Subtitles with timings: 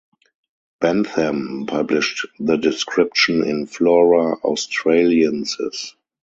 [0.79, 5.89] Bentham published the description in "Flora Australiensis".